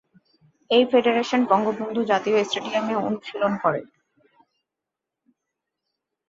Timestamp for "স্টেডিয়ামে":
2.43-2.95